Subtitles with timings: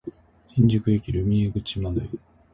[0.55, 2.17] 新宿駅ルミネ口改札